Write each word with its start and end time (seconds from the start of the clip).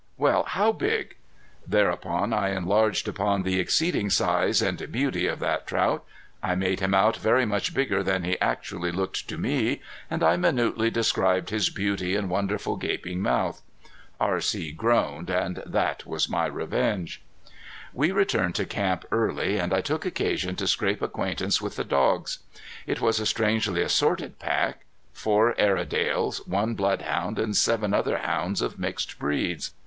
"Humph! 0.03 0.17
Well, 0.19 0.43
how 0.47 0.71
big?" 0.71 1.15
Thereupon 1.67 2.33
I 2.33 2.55
enlarged 2.55 3.07
upon 3.07 3.43
the 3.43 3.59
exceeding 3.59 4.09
size 4.09 4.59
and 4.59 4.91
beauty 4.91 5.27
of 5.27 5.37
that 5.41 5.67
trout. 5.67 6.03
I 6.41 6.55
made 6.55 6.79
him 6.79 6.95
out 6.95 7.17
very 7.17 7.45
much 7.45 7.71
bigger 7.75 8.01
than 8.01 8.23
he 8.23 8.41
actually 8.41 8.91
looked 8.91 9.27
to 9.27 9.37
me 9.37 9.79
and 10.09 10.23
I 10.23 10.37
minutely 10.37 10.89
described 10.89 11.51
his 11.51 11.69
beauty 11.69 12.15
and 12.15 12.31
wonderful 12.31 12.77
gaping 12.77 13.21
mouth. 13.21 13.61
R.C. 14.19 14.71
groaned 14.71 15.29
and 15.29 15.61
that 15.67 16.07
was 16.07 16.27
my 16.27 16.47
revenge. 16.47 17.21
We 17.93 18.11
returned 18.11 18.55
to 18.55 18.65
camp 18.65 19.05
early, 19.11 19.59
and 19.59 19.71
I 19.71 19.81
took 19.81 20.03
occasion 20.03 20.55
to 20.55 20.67
scrape 20.67 21.03
acquaintance 21.03 21.61
with 21.61 21.75
the 21.75 21.83
dogs. 21.83 22.39
It 22.87 23.01
was 23.01 23.19
a 23.19 23.27
strangely 23.27 23.83
assorted 23.83 24.39
pack 24.39 24.85
four 25.13 25.53
Airedales, 25.59 26.39
one 26.47 26.73
bloodhound 26.73 27.37
and 27.37 27.55
seven 27.55 27.93
other 27.93 28.17
hounds 28.17 28.63
of 28.63 28.79
mixed 28.79 29.19
breeds. 29.19 29.73